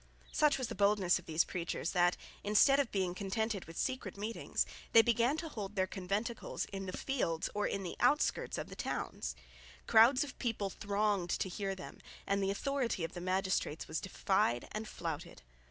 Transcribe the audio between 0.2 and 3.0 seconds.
Such was the boldness of these preachers that, instead of